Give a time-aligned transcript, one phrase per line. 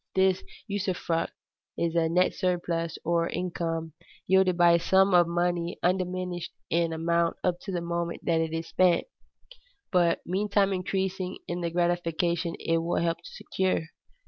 [0.15, 1.31] This usufruct
[1.77, 3.93] is a net surplus, or income,
[4.25, 8.67] yielded by a sum of money undiminished in amount up to the moment it is
[8.67, 9.05] spent,
[9.91, 13.81] but meantime increasing in the gratification it will help to secure.